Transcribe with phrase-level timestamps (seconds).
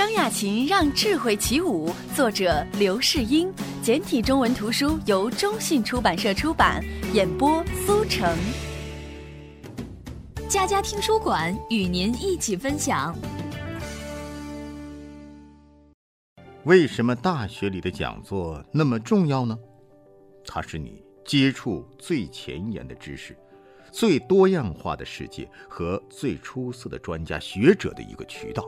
[0.00, 3.52] 张亚勤让智慧起舞，作者刘世英，
[3.82, 8.34] 简体中文图书由中信出版社出版，演播苏成。
[10.48, 13.14] 家家听书馆与您一起分享。
[16.64, 19.54] 为什么大学里的讲座那么重要呢？
[20.46, 23.36] 它是你接触最前沿的知识、
[23.92, 28.64] 最多样化的世界和最出色的专家学者的一个渠道。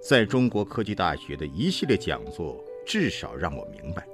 [0.00, 4.06] 在中国科技大学的一系列讲座，至少让我明白，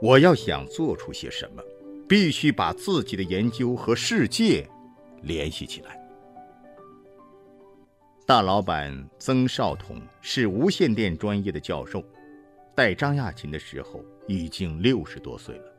[0.00, 1.62] 我要想做出些什么，
[2.08, 4.68] 必须把自己的研究和世界
[5.22, 6.00] 联系起来。
[8.26, 12.02] 大老板曾少统是无线电专业的教授，
[12.74, 15.72] 带张亚勤的时候已经六十多岁了，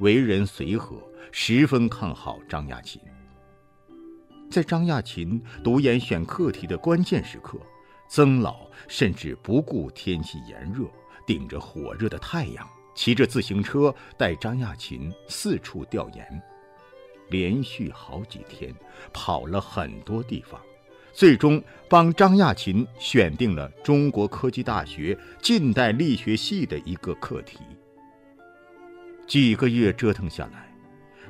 [0.00, 0.96] 为人随和，
[1.30, 3.00] 十分看好张亚勤。
[4.50, 7.58] 在张亚勤读研选课题的关键时刻，
[8.14, 10.84] 曾老甚至不顾天气炎热，
[11.24, 16.42] 顶着火热的太阳，骑着自行车带张亚勤四处调研，
[17.30, 18.70] 连续好几天，
[19.14, 20.60] 跑了很多地方。
[21.14, 27.60] 最终帮张亚勤选定了中国科技大学近代力学系的一个课题。
[29.26, 30.70] 几个月折腾下来，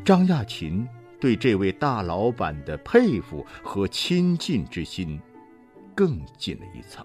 [0.05, 0.85] 张亚勤
[1.21, 5.21] 对这位大老板的佩服和亲近之心
[5.95, 7.05] 更进了一层。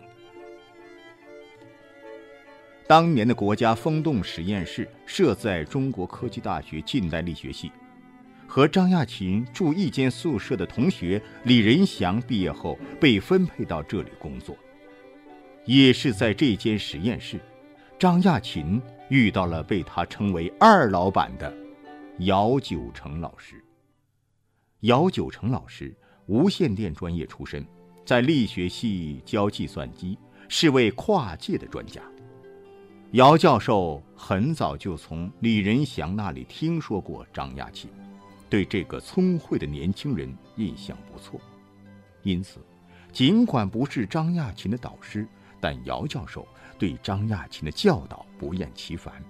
[2.88, 7.72] 当年的国家风洞实验室设在中国科技大学近代力学系。
[8.50, 14.58] 和张亚勤住一间宿舍的同学李仁祥毕业后被分配到这里工作。
[15.66, 17.42] 也是在这间实验室，
[18.00, 21.54] 张亚勤遇到了被他称为“二老板”的
[22.20, 23.62] 姚九成老师。
[24.82, 25.94] 姚九成老师
[26.28, 27.68] 无线电专业出身，
[28.08, 32.02] 在力学系教计算机，是位跨界的专家。
[33.12, 37.90] 姚教授很早就从李仁祥那里听说过张亚勤。
[38.50, 41.38] 对这个聪慧的年轻人印象不错，
[42.24, 42.62] 因此，
[43.12, 45.28] 尽管不是张亚勤的导师，
[45.60, 46.48] 但姚教授
[46.80, 49.22] 对张亚勤的教导不厌其烦，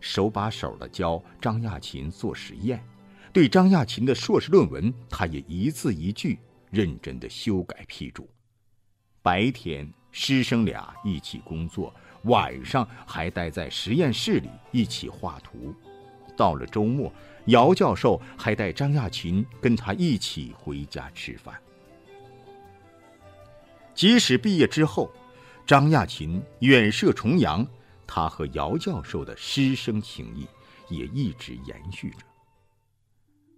[0.00, 2.84] 手把手的教张亚勤做实验，
[3.32, 6.38] 对张亚勤的硕士论文，他也一字一句
[6.72, 8.28] 认真的修改批注。
[9.22, 11.94] 白天师生俩一起工作，
[12.24, 15.72] 晚上还待在实验室里一起画图，
[16.36, 17.12] 到了周末。
[17.46, 21.60] 姚教授还带张亚勤跟他一起回家吃饭。
[23.94, 25.10] 即使毕业之后，
[25.66, 27.66] 张亚勤远涉重洋，
[28.06, 30.46] 他和姚教授的师生情谊
[30.88, 32.18] 也一直延续着。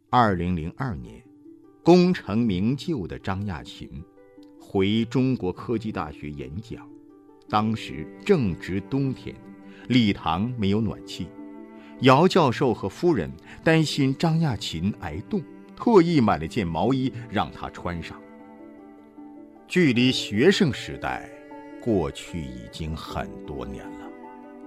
[0.08, 1.22] 二零零二年，
[1.84, 3.86] 功成名就的张亚勤
[4.58, 6.88] 回中国科技大学演讲，
[7.46, 9.36] 当时正值冬天，
[9.88, 11.26] 礼堂没有暖气。
[12.00, 13.30] 姚教授和夫人
[13.62, 15.42] 担心张亚勤挨冻，
[15.76, 18.18] 特意买了件毛衣让他穿上。
[19.68, 21.28] 距离学生时代
[21.82, 24.08] 过去已经很多年了，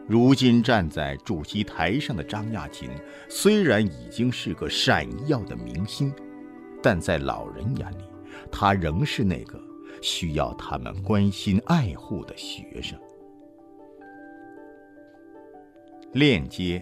[0.07, 2.87] 如今站在主席台上的张亚勤，
[3.27, 6.13] 虽然已经是个闪耀的明星，
[6.89, 8.05] 但在老人眼里，
[8.49, 9.61] 他仍是那个
[10.01, 12.97] 需要他们关心爱护的学生。
[16.13, 16.81] 链接。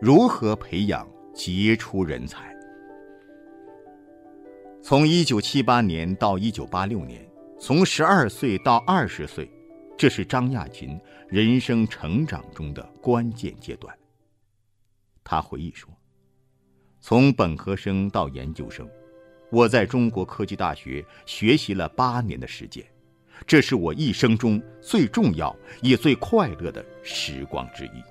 [0.00, 2.56] 如何培养杰出人才？
[4.80, 7.22] 从一九七八年到一九八六年，
[7.60, 9.50] 从十二岁到二十岁，
[9.94, 13.94] 这是张亚勤人生成长中的关键阶段。
[15.22, 15.92] 他回忆说
[17.08, 18.84] ：“从本科生到研究生，
[19.52, 22.84] 我在中国科技大学学习了八年的时间，
[23.46, 28.02] 这是我一生中最重要也最快乐的时光之一。”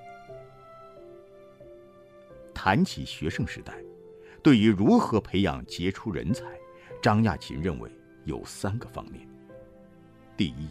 [2.54, 3.74] 谈起学生时代，
[4.42, 6.46] 对于如何培养杰出人才，
[7.02, 7.90] 张亚勤认为
[8.24, 9.28] 有三个方面。
[10.38, 10.70] 第一，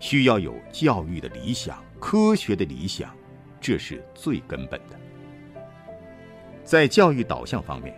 [0.00, 3.14] 需要有教育的理想、科学的理想，
[3.60, 5.01] 这是最根本的。
[6.64, 7.94] 在教育导向方面，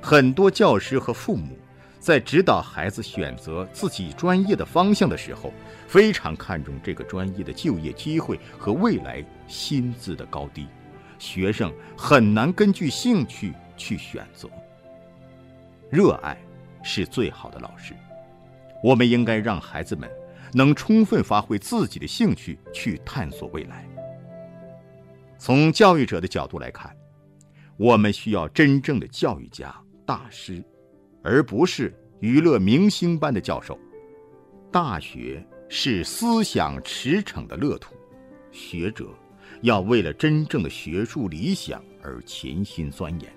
[0.00, 1.56] 很多教师和父母
[1.98, 5.52] 在指导孩子选择自己专业的方向的时候，
[5.86, 10.66] 非常看重这个专业的就业机会和未来薪资的高低。
[11.18, 14.48] 学生很难根据兴趣去选择。
[15.88, 16.36] 热爱
[16.82, 17.94] 是最好的老师，
[18.82, 20.10] 我们应该让孩子们
[20.52, 23.86] 能充分发挥自己的兴趣去探索未来。
[25.38, 26.92] 从教育者的角度来看，
[27.82, 29.74] 我们需要真正的教育家
[30.06, 30.62] 大师，
[31.20, 33.76] 而不是娱乐明星般的教授。
[34.70, 37.92] 大学是思想驰骋的乐土，
[38.52, 39.08] 学者
[39.62, 43.28] 要为了真正的学术理想而潜心钻研。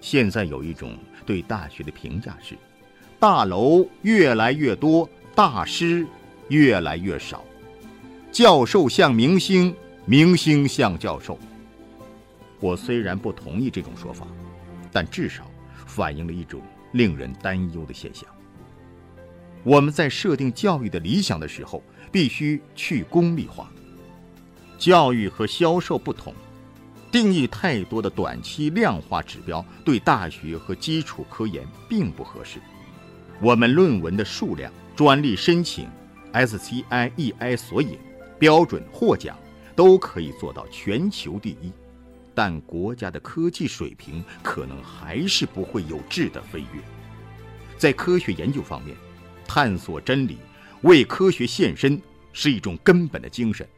[0.00, 2.56] 现在有一种对大学的评价是：
[3.20, 6.04] 大楼越来越多，大师
[6.48, 7.44] 越来越少，
[8.32, 9.72] 教授像明星，
[10.04, 11.38] 明星像教授。
[12.64, 14.26] 我虽然不同意这种说法，
[14.90, 15.44] 但至少
[15.84, 16.62] 反映了一种
[16.92, 18.26] 令人担忧的现象。
[19.62, 23.70] 我们在设定教育的理想的时候，必须去功利化。
[24.78, 26.32] 教育和销售不同，
[27.12, 32.58] 定义太多的短期量化指标对大学和基础科研并不合适。
[33.42, 35.86] 我们论文的数量、专利申请、
[36.32, 37.98] SCI、EI 索引、
[38.38, 39.36] 标准获奖，
[39.76, 41.70] 都可以做到全球第一，
[42.34, 46.80] 但国家的科技水平可能还是不会有质的飞跃。
[47.78, 48.96] 在科学研究方面，
[49.46, 50.38] 探索真理，
[50.82, 52.00] 为科学献身
[52.32, 53.68] 是一种根本的精神，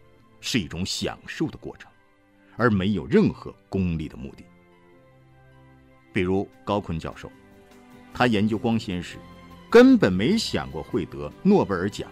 [0.41, 1.91] 是一种享受的过程，
[2.57, 4.45] 而没有任何功利的目的。
[6.13, 7.31] 比如高锟教授，
[8.15, 9.19] 他研究光纤时，
[9.69, 12.09] 根本没想过会得诺贝尔奖，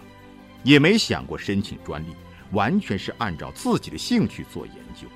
[0.62, 2.08] 也没想过申请专利，
[2.52, 5.06] 完全是按照自己的兴趣做研究。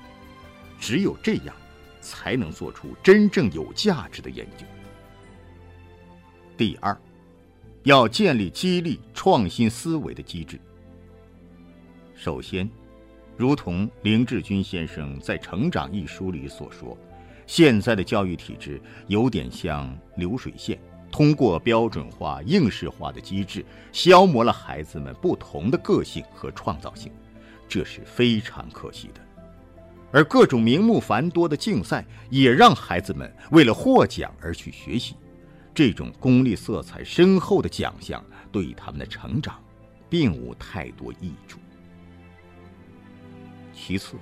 [0.79, 1.55] 只有这样，
[2.01, 4.65] 才能做出真正有价值的研究。
[6.57, 6.97] 第二。
[7.83, 10.59] 要建立激励创新思维的机制。
[12.13, 12.69] 首先，
[13.37, 16.95] 如同林志军先生在《成长》一书里所说，
[17.47, 20.77] 现在的教育体制有点像流水线，
[21.09, 27.09] 通过标准化、应试化的机制，消磨了孩子们不同的个性和创造性，
[27.67, 29.21] 这是非常可惜的。
[30.11, 35.15] 而各种名目繁多的竞赛，也让孩子们为了获奖而去学习。
[35.73, 39.63] 这种功利色彩深厚的奖项，对他们的成长，
[40.09, 41.59] 并无太多益处。
[43.73, 44.15] 其次，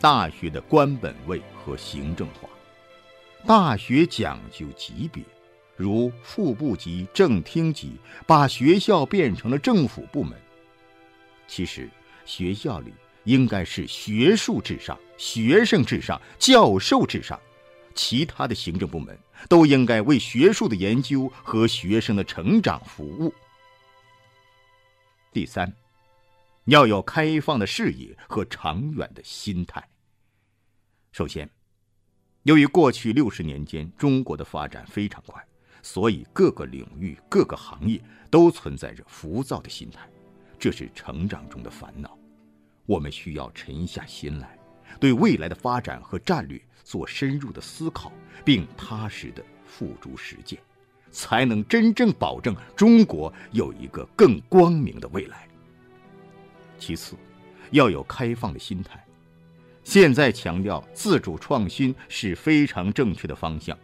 [0.00, 2.48] 大学的官本位和行政化，
[3.44, 5.24] 大学讲究级别，
[5.74, 7.96] 如副部级、正厅级，
[8.26, 10.38] 把学校变成了政府部门。
[11.48, 11.90] 其实，
[12.24, 12.92] 学校里
[13.28, 17.38] 应该是学术至上、学生至上、教授至上。
[17.94, 19.18] 其他的行政部门
[19.50, 23.34] 都应该为学术的研究和学生的成长服务。
[25.30, 25.70] 第三，
[26.64, 29.86] 要有开放的视野和长远的心态。
[31.12, 31.50] 首先，
[32.44, 35.44] 由于过去六十年间中国的发展非常快，
[35.82, 40.08] 所以各个领域、各个行业都存在着浮躁的心态，
[40.58, 42.17] 这是成长中的烦恼。
[42.88, 44.58] 我们需要沉下心来，
[44.98, 46.58] 对未来的发展和战略。
[46.84, 48.10] 做深入的思考，
[48.46, 50.58] 并踏实的付诸实践，
[51.10, 55.46] 才能真正保证中国有一个更光明的未来。
[56.78, 57.14] 其次，
[57.72, 59.04] 要有开放的心态。
[59.84, 63.76] 现在强调自主创新是非常正确的方向，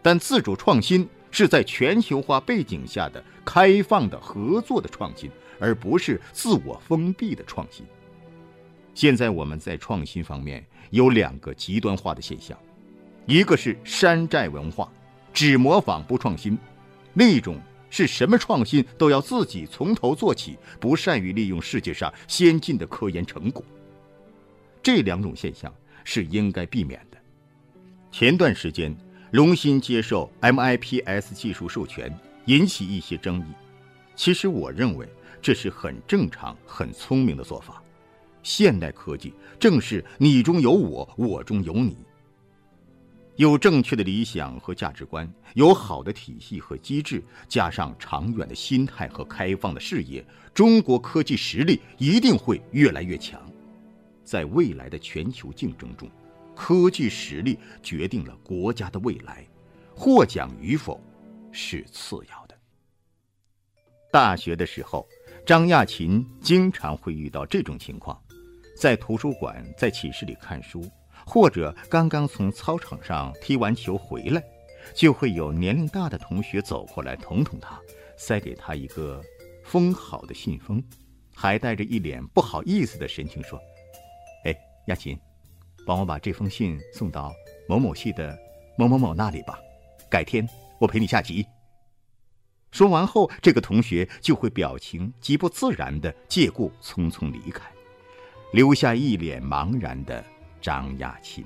[0.00, 5.30] 但自主创新是在全球化背景下的开放的合作的创新，
[5.60, 7.84] 而不是自我封闭的创新。
[8.96, 12.58] 现在我们在创新方面有两个极端化的现象，
[13.26, 14.90] 一个是山寨文化，
[15.34, 16.56] 只模仿不创新；
[17.12, 17.60] 另一种
[17.90, 23.62] 是什么创新都要自己从头做起，不善于利用世界上先进的科研成果。
[24.82, 25.70] 这两种现象
[26.02, 27.18] 是应该避免的。
[28.10, 28.96] 前段时间，
[29.32, 32.10] 龙芯接受 MIPS 技术授权，
[32.46, 33.44] 引起一些争议。
[34.14, 35.06] 其实我认为
[35.42, 37.82] 这是很正常、很聪明的做法。
[38.46, 41.98] 现代科技正是你中有我，我中有你。
[43.34, 50.24] 有正确的理想和价值观，有好的体系和机制，加上长远的心态和开放的视野，
[50.54, 53.42] 中国科技实力一定会越来越强。
[54.22, 56.08] 在未来的全球竞争中，
[56.54, 59.44] 科技实力决定了国家的未来，
[59.92, 61.02] 获奖与否
[61.50, 62.56] 是次要的。
[64.12, 65.04] 大学的时候，
[65.44, 68.16] 张亚勤经常会遇到这种情况。
[68.76, 70.88] 在图书馆、在寝室里看书，
[71.26, 74.42] 或者刚刚从操场上踢完球回来，
[74.94, 77.80] 就会有年龄大的同学走过来捅捅他，
[78.18, 79.22] 塞给他一个
[79.64, 80.82] 封好的信封，
[81.34, 83.58] 还带着一脸不好意思的神情说
[84.44, 84.54] ：“哎，
[84.88, 85.18] 亚琴，
[85.86, 87.32] 帮我把这封信送到
[87.66, 88.38] 某某系的
[88.76, 89.58] 某某某那里吧，
[90.10, 90.46] 改天
[90.78, 91.46] 我陪你下棋。”
[92.72, 97.64] 说完后，这个同学就会表情极不自然的借故匆匆离开。
[98.52, 100.24] 留下一脸茫然的
[100.60, 101.44] 张亚勤。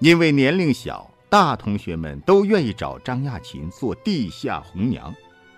[0.00, 5.14] 因为年龄小，大同学们都愿意找张亚勤做地下红娘，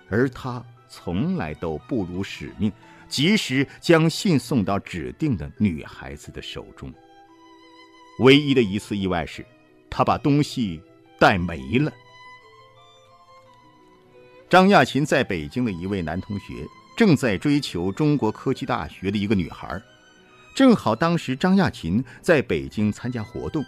[0.09, 2.71] 而他从来都不辱使命，
[3.07, 6.91] 及时将信送到指定的女孩子的手中。
[8.19, 9.45] 唯一的一次意外是，
[9.89, 10.81] 他把东西
[11.19, 11.91] 带没了。
[14.49, 19.81] 张亚勤在北京的一位男同学正在追求中国科技大学的一个女孩，
[20.53, 23.63] 正好当时张亚勤在北京参加活动，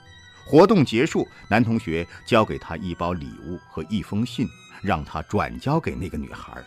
[0.45, 4.47] 活动结束，男同学交给他一包礼物和一封信，
[4.81, 6.61] 让他转交给那个女孩。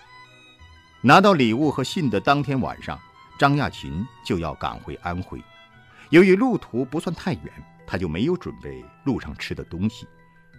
[1.03, 2.99] 拿到礼物和信的当天晚上，
[3.39, 5.41] 张亚勤就要赶回安徽，
[6.11, 7.53] 由于路途不算太远，
[7.87, 10.07] 他就没有准备路上吃的东西。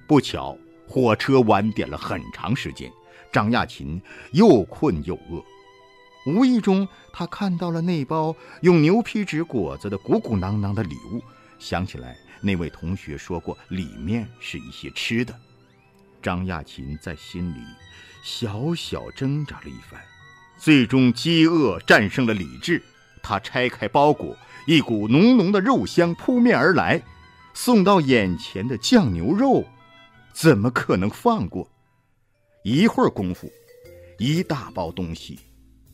[0.08, 2.90] 不巧，火车晚点了很长时间。
[3.30, 4.02] 张亚勤
[4.32, 5.44] 又困又饿，
[6.28, 11.24] 无意中他看到了那包用牛皮纸裹着的鼓鼓囊囊的礼物，
[11.58, 15.34] 想起来那位同学说过里面是一些吃的。
[16.22, 17.60] 张亚勤在心里
[18.22, 20.02] 小小挣扎了一番，
[20.58, 22.84] 最终饥饿战胜了理智。
[23.24, 27.02] 他拆开包裹，一股浓浓的肉香扑面而来，
[27.54, 29.66] 送到眼前的酱牛肉，
[30.34, 31.70] 怎么可能放过？
[32.64, 33.50] 一会儿功夫，
[34.18, 35.40] 一大包东西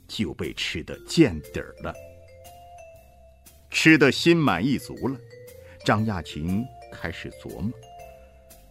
[0.08, 1.94] 就被吃得见底儿了。
[3.70, 5.18] 吃得心满意足了，
[5.86, 7.72] 张亚勤开始琢磨：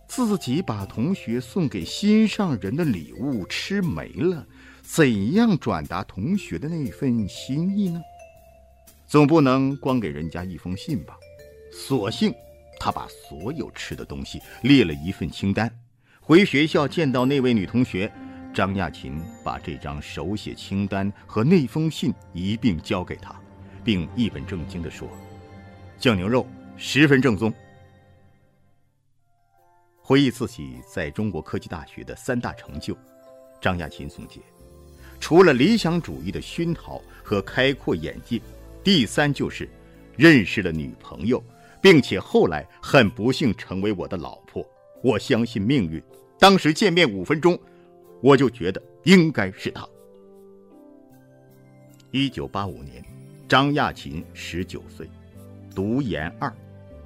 [0.06, 4.46] 自己把同学送给心上人的礼物吃没了，
[4.80, 8.00] 怎样转达同学的那份心意呢？
[9.06, 11.18] 总不能光给人家一封信吧？
[11.72, 12.32] 索性
[12.78, 15.70] 他把所有吃的东西列了一份清单。
[16.20, 18.10] 回学校见到那位女同学，
[18.52, 23.34] 张亚勤把这张手写清单和那封信一并交给他，
[23.82, 25.08] 并一本正经地说
[25.98, 27.52] ：“酱牛肉十分正宗。”
[30.04, 32.94] 回忆自己在中国科技大学的三大成就，
[33.60, 34.40] 张亚勤总结：
[35.18, 38.40] 除了理想主义的熏陶和开阔眼界，
[38.84, 39.68] 第三就是
[40.16, 41.42] 认识了女朋友，
[41.80, 44.66] 并且后来很不幸成为我的老婆。
[45.02, 46.02] 我相信命运。
[46.38, 47.58] 当时见面五分钟，
[48.22, 49.86] 我就觉得应该是他。
[52.12, 53.04] 一九八五年，
[53.48, 55.08] 张亚勤十九岁，
[55.74, 56.50] 读研二，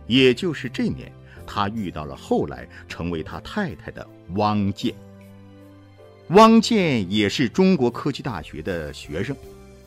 [0.07, 1.11] 也就是这年，
[1.47, 4.95] 他遇到了后来成为他太太的汪建。
[6.31, 9.35] 汪建也是中国科技大学的学生，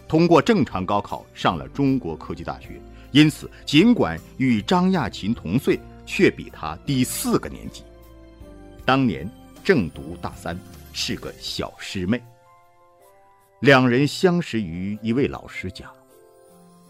[0.07, 2.81] 通过正常高考上了中国科技大学，
[3.11, 7.83] 因此尽管与张亚勤同岁，却比他低四个年级。
[8.85, 9.29] 当年
[9.63, 10.57] 正读大三，
[10.93, 12.21] 是个小师妹。
[13.61, 15.91] 两人相识于一位老师家。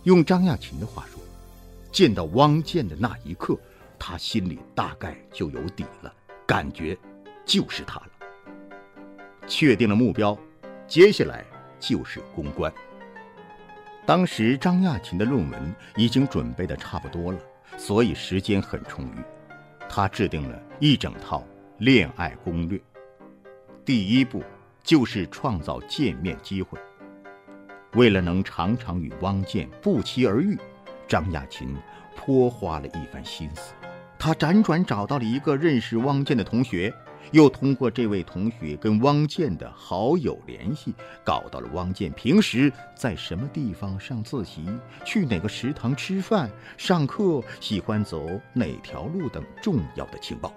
[0.04, 1.22] 用张亚勤的话说，
[1.92, 3.58] 见到汪建的那一刻，
[3.98, 6.14] 他心里大概就有底了，
[6.46, 6.98] 感觉
[7.46, 8.10] 就是他了。
[9.48, 10.38] 确定了目标，
[10.88, 11.44] 接下来
[11.80, 12.72] 就是攻关。
[14.06, 17.40] 当时张亚勤的论文已经准备的差不多了，
[17.78, 19.24] 所以时间很充裕。
[19.90, 21.44] 他制定了一整套。
[21.80, 22.78] 恋爱攻略，
[23.90, 24.44] 第一步
[24.84, 26.78] 就是创造见面机会。
[27.96, 30.56] 为了能常常与汪建不期而遇，
[31.08, 31.76] 张亚勤
[32.16, 33.74] 颇花了一番心思。
[34.20, 36.94] 他辗转找到了一个认识汪建的同学，
[37.32, 40.94] 又通过这位同学跟汪建的好友联系，
[41.24, 44.68] 搞到了汪建平时在什么地方上自习，
[45.04, 50.54] 去哪个食堂吃饭、上课，喜欢走哪条路等重要的情报。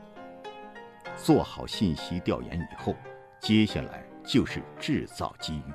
[1.17, 2.95] 做好信息调研以后，
[3.43, 5.73] 接下来就是制造机遇。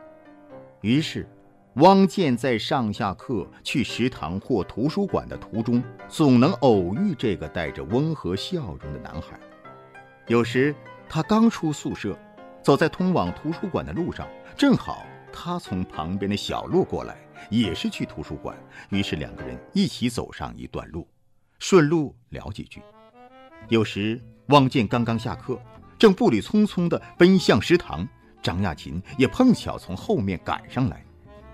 [0.80, 1.30] 于是，
[1.76, 9.38] 汪建在上下课、去食堂或图书馆的途中，总能偶遇这个带着温和笑容的男孩。
[10.28, 10.74] 有时，
[11.10, 12.18] 他刚出宿舍，
[12.64, 17.18] 走在通往图书馆的路上，正好他从旁边的小路过来，
[17.50, 18.58] 也是去图书馆。
[18.92, 21.06] 于是，两个人一起走上一段路，
[21.60, 22.82] 顺路聊几句。
[23.68, 25.60] 有时，汪建刚刚下课，
[25.98, 28.08] 正步履匆匆地奔向食堂，
[28.42, 31.04] 张亚勤也碰巧从后面赶上来。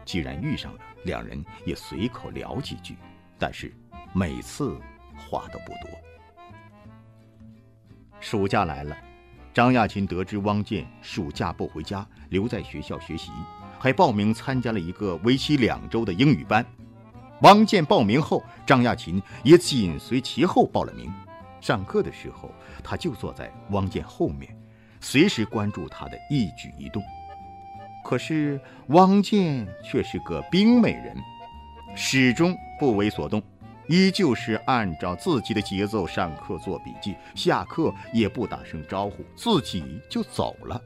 [0.06, 2.98] 既然遇上了，两人也随口聊几句，
[3.40, 3.74] 但是
[4.14, 4.78] 每次
[5.18, 5.90] 话都不多。
[8.20, 8.98] 暑假来了，
[9.54, 13.32] 张亚勤得知汪建暑假不回家，留在学校学习，
[13.80, 16.66] 还报名参加了一个为期两周的英语班。
[17.42, 21.10] 汪建报名后，张亚勤也紧随其后报了名。
[21.63, 22.51] 上课的时候，
[22.84, 24.53] 他就坐在汪建后面，
[25.00, 27.01] 随时关注他的一举一动。
[28.03, 31.15] 可是汪建却是个冰美人，
[31.96, 33.41] 始终不为所动，
[33.88, 40.82] 依旧是按照自己的节奏上课做笔记，下课也不打声招呼，自己就走了。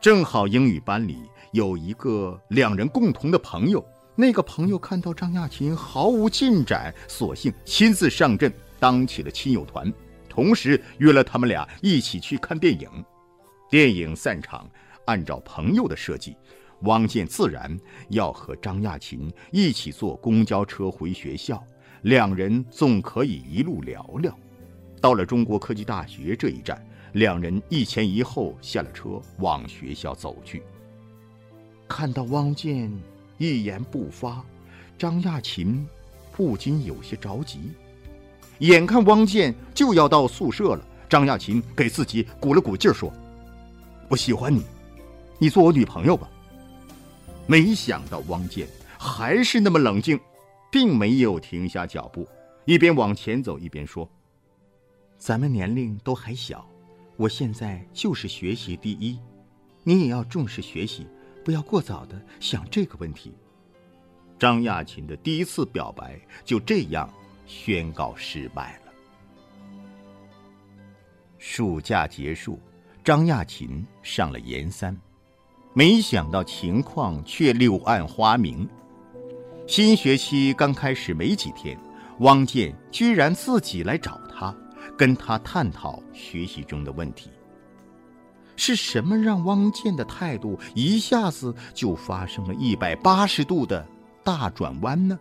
[0.00, 1.18] 正好英语班里
[1.52, 3.84] 有一个两人共同的朋友，
[4.16, 8.50] 那个朋友看到张亚勤毫无进展，索性亲自上阵
[8.82, 9.92] 当起了亲友团，
[10.28, 12.90] 同时约了他们俩一起去看电影。
[13.70, 14.68] 电影散场，
[15.04, 16.36] 按照朋友的设计，
[16.80, 21.62] 汪建自然要和张亚勤一起坐公交车回学校，
[22.00, 24.36] 两人总可以一路聊聊。
[25.00, 26.84] 到了中国科技大学这一站。
[27.12, 30.62] 两人一前一后下了车，往学校走去。
[31.86, 32.90] 看到汪建
[33.36, 34.42] 一言不发，
[34.96, 35.86] 张亚勤
[36.34, 37.70] 不禁有些着急。
[38.62, 43.12] 眼看汪建就要到宿舍了，张亚勤给自己鼓了鼓劲儿，说
[44.08, 44.64] ：“我喜欢你，
[45.38, 46.30] 你做我女朋友吧。”
[47.48, 50.18] 没想到汪建还是那么冷静，
[50.70, 52.28] 并没有停下脚步，
[52.64, 54.08] 一边往前走一边说
[55.18, 56.64] ：“咱们年龄都还小。”
[57.18, 59.18] 我现在就是学习第一，
[59.82, 61.04] 你也要重视学习，
[61.44, 63.34] 不要过早的想这个问题。
[64.38, 67.12] 张亚勤的第一次表白就这样
[67.54, 68.92] 宣告失败了。
[71.38, 72.58] 暑假结束，
[73.04, 74.96] 张亚勤上了研三，
[75.74, 78.66] 没想到情况却柳暗花明。
[79.66, 81.78] 新学期刚开始没几天，
[82.20, 84.54] 汪建居然自己来找他。
[84.98, 87.30] 跟他探讨学习中的问题。
[88.56, 93.86] 是什么让汪建的态度一下子就发生了一百八十度的
[94.22, 95.18] 大转弯呢？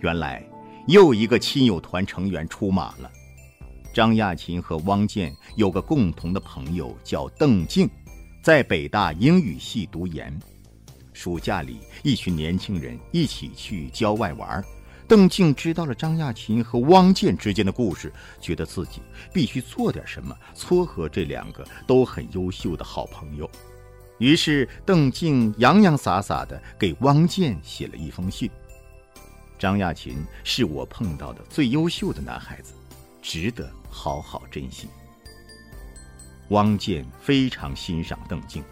[0.00, 0.46] 原来，
[0.90, 3.08] 又一个亲友团成员出马了。
[3.94, 7.88] 张亚勤和汪建有个共同的朋友叫邓静，
[8.42, 10.36] 在北大英语系读研。
[11.12, 14.64] 暑假里，一群年轻人一起去郊外玩。
[15.06, 19.00] 邓静知道了张亚勤和汪建之间的故事，觉得自己
[19.32, 23.48] 必须做点什么撮合这两个都很优秀的好朋友。
[24.18, 28.50] 于是，邓静洋洋洒洒地给汪建写了一封信
[29.60, 32.72] ：“张亚勤是我碰到的最优秀的男孩子，
[33.20, 34.88] 值得好好珍惜。”
[36.48, 38.64] 汪建非常欣赏邓静，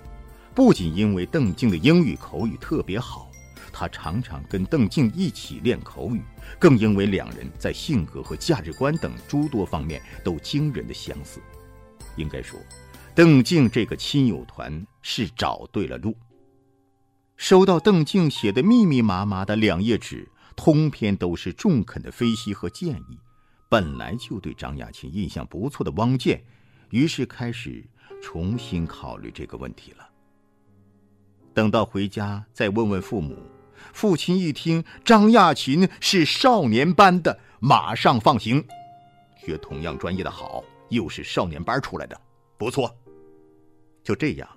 [0.55, 3.31] 不仅因为邓静的英语口语特别好。
[3.71, 6.23] 他常常跟邓静一起练口语，
[6.59, 11.39] 更因为两人在性格和价值观等诸多方面都惊人的相似。
[12.17, 12.59] 应该说，
[13.15, 16.17] 邓静这个亲友团是找对了路。
[17.37, 23.17] 收到邓静写的密密麻麻的两页纸，通篇都是中肯的分析和建议。
[23.69, 26.43] 本来就对张亚勤印象不错的汪建，
[26.91, 27.89] 于是开始
[28.21, 30.09] 重新考虑这个问题了。
[31.55, 33.39] 等到回家再问问父母。
[33.93, 38.63] 父亲一听张亚勤是少年班的，马上放行。
[39.37, 42.21] 学同样专业的好，又是少年班出来的，
[42.57, 42.93] 不错。
[44.03, 44.49] 就这样，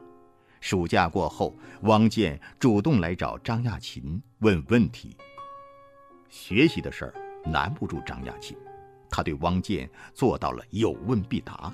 [0.62, 5.16] 暑假过后，汪建主动来找张亚勤问问题。
[6.32, 7.14] 学习的事儿
[7.46, 8.58] 难不住张亚勤，
[9.10, 11.72] 他对汪建做到了有问必答。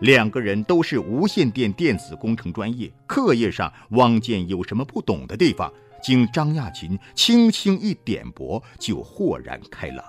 [0.00, 5.72] 两个人都是无线电电子工程专业，课业上汪建有什么不懂的地方？
[6.02, 10.04] 经张亚勤轻轻一点拨，就豁然开朗。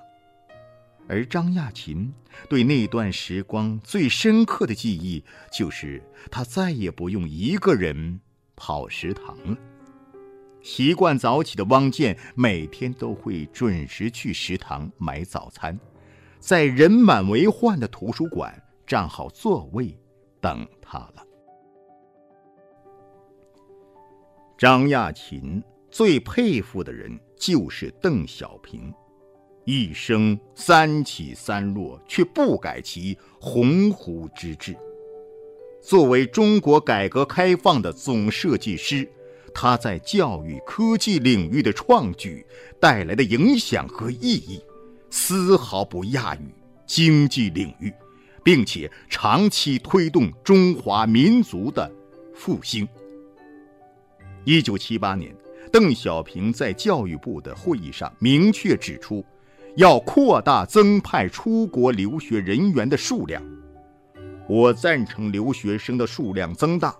[1.07, 2.11] 而张亚勤
[2.49, 8.19] 对那段时光最深刻的记忆，就是他再也不用一个人
[8.55, 9.57] 跑食堂了。
[10.65, 15.79] 习惯早起的汪建，每天都会准时去食堂买早餐，
[16.39, 18.51] 在人满为患的图书馆
[18.83, 19.95] 站好座位
[20.41, 21.23] 等他了。
[24.57, 25.63] 张亚勤。
[25.91, 28.93] 最佩服的人就是邓小平，
[29.63, 34.75] 一生三起三落，却不改其鸿鹄之志。
[35.81, 39.09] 作为中国改革开放的总设计师，
[39.55, 42.45] 他在教育、科技领域的创举
[42.79, 44.61] 带来的影响和意义，
[45.09, 46.53] 丝毫不亚于
[46.85, 47.91] 经济领域，
[48.43, 51.91] 并且长期推动中华民族的
[52.35, 52.87] 复兴。
[54.43, 55.33] 一九七八年。
[55.71, 59.25] 邓小平在教育部的会议上明确指出，
[59.75, 63.43] 要扩大增派出国留学人员的数量。
[64.47, 66.95] 我赞成留学生的数量增大，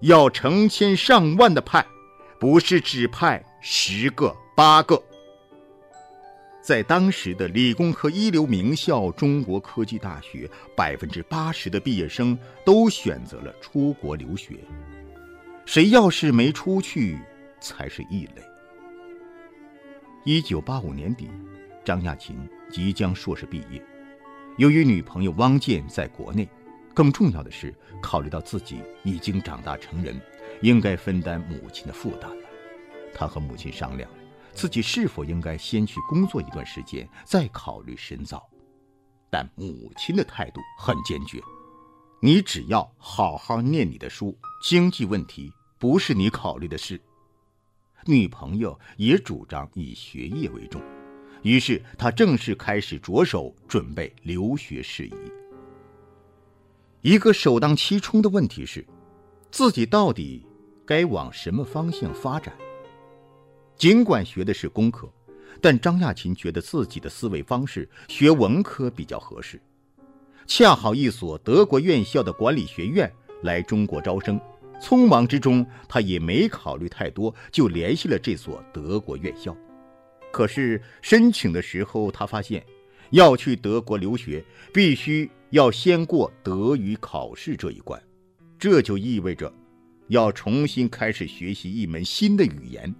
[0.00, 1.84] 要成千上万的派，
[2.38, 5.02] 不是只派十个八个。
[6.62, 14.56] 在当时的理工科一流名校中国科技大学，百分之八十的毕业生都选择了出国留学。
[15.64, 17.18] 谁要是没出去，
[17.60, 18.42] 才是异类。
[20.24, 21.30] 一九八五年底，
[21.84, 22.36] 张亚勤
[22.70, 23.82] 即将硕士毕业，
[24.58, 26.46] 由于女朋友汪建在国内，
[26.94, 30.20] 更重要的是，考虑到自己已经长大成人，
[30.62, 32.48] 应该分担母亲的负担了。
[33.14, 34.10] 他和母亲商量，
[34.52, 38.48] 自己是否应该先去工作一段时间，再考虑深造。
[39.30, 41.40] 但母亲的态度很坚决
[42.20, 47.00] ：“你只要好好念你的书，经济问题不是你考虑的事。”
[48.06, 50.82] 女朋友也主张以学业为重，
[51.42, 55.39] 于是他正式开始着手准备留学事宜。
[57.02, 58.84] 一个首当其冲的问题是，
[59.50, 60.44] 自己到底
[60.84, 62.54] 该往什么方向发展？
[63.74, 65.10] 尽管学的是工科，
[65.62, 69.58] 但张亚勤觉得自己的思维方式学文科比较合适。
[70.46, 73.10] 恰好一所德国院校的管理学院
[73.44, 74.38] 来中国招生。
[74.78, 79.56] 匆忙之中，他也没考虑太多，就联系了这所德国院校。
[80.30, 82.64] 可是申请的时候，他发现
[83.10, 88.00] 要去德国留学，必须要先过德语考试这一关，
[88.58, 89.52] 这就意味着
[90.08, 92.92] 要重新开始学习一门新的语言。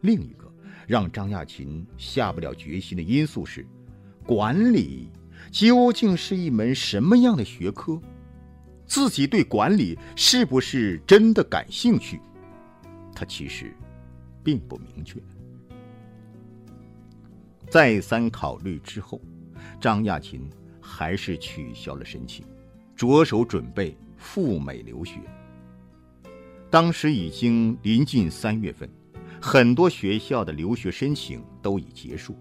[0.00, 0.52] 另一个
[0.86, 3.64] 让张亚勤下不了决心的因素是，
[4.26, 5.08] 管理
[5.50, 8.00] 究竟是一门什么样的学科？
[8.84, 12.20] 自己对管理是不是真的感兴趣？
[13.14, 13.72] 他其实
[14.42, 15.22] 并不明确。
[17.72, 19.18] 再三考虑之后，
[19.80, 20.46] 张亚勤
[20.78, 22.44] 还是取消了申请，
[22.94, 25.14] 着手准备赴美留学。
[26.68, 28.86] 当时已经临近三月份，
[29.40, 32.36] 很多学校的留学申请都已结束。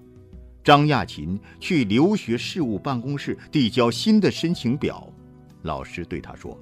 [0.65, 5.09] 张亚勤去留学事务办公室递交新的申请表。
[5.61, 6.59] 老师对他说：“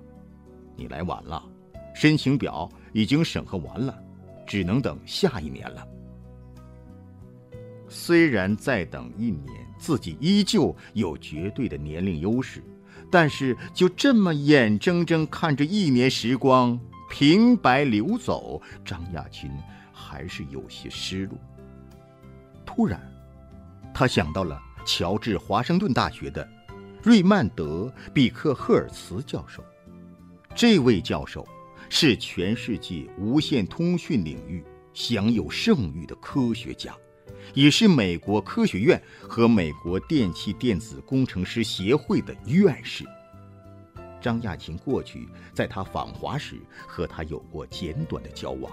[0.77, 1.43] 你来晚了，
[1.95, 3.99] 申请表已经审核完了，
[4.45, 5.83] 只能等下一年了。”
[7.89, 12.63] 虽然再等一年，自己依旧有绝对的年龄优势，
[13.11, 19.51] 但是就这么眼睁睁看着一年时光平白流走，张亚勤
[19.91, 21.37] 还是有些失落。
[22.65, 23.01] 突然，
[23.93, 26.47] 他想到了乔治华盛顿大学的。
[27.01, 29.63] 瑞曼德·比克赫尔茨教授，
[30.53, 31.47] 这位教授
[31.87, 34.61] 是全世界无线通讯领域
[34.93, 36.93] 享有盛誉的科学家，
[37.53, 43.05] 也是美国科学院和美国电气电子工程师协会的院士。
[44.21, 46.55] 张亚勤过去在他访华时
[46.87, 48.71] 和他有过简短的交往，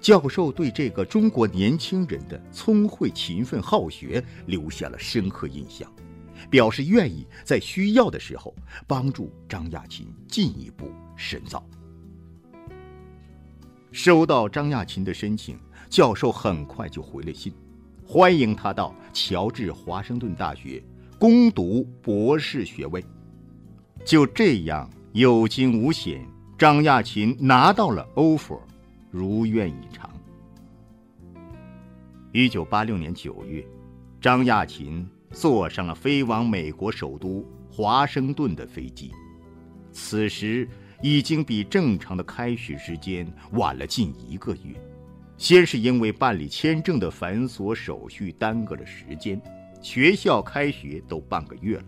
[0.00, 5.90] 教授对这个中国年轻人的聪慧、勤奋、好学留下了深刻印象。
[6.50, 8.52] 表示愿意在需要的时候
[8.88, 11.64] 帮助张亚勤进一步深造。
[13.92, 15.56] 收到张亚勤的申请，
[15.88, 17.54] 教授很快就回了信，
[18.14, 20.84] 欢迎他到乔治华盛顿大学
[21.18, 23.02] 攻读博士学位。
[24.04, 26.22] 就这样有惊无险，
[26.58, 28.60] 张亚勤拿到了 offer，
[29.10, 30.10] 如愿以偿。
[32.32, 33.66] 一九八六年九月，
[34.20, 35.08] 张亚勤。
[35.30, 39.10] 坐上了飞往美国首都华盛顿的飞机，
[39.90, 40.68] 此时
[41.00, 44.91] 已经比正常的开学时间晚了近一个月。
[45.42, 49.42] 先是因为办理签证的繁琐手续耽搁了时间，
[49.82, 51.84] 学校开学都半个月了。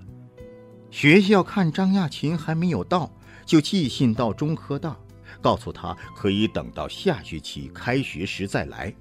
[0.90, 3.08] 学校看张亚勤还没有到，
[3.46, 4.96] 就寄信到中科大，
[5.40, 8.92] 告诉他可以等到下学期开学时再来。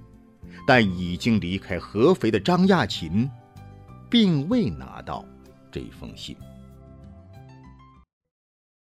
[0.64, 3.28] 但已经离开合肥的张亚勤。
[4.08, 5.24] 并未拿到
[5.72, 6.36] 这封信。